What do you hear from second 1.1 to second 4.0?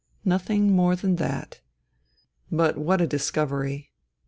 that. But what a dis covery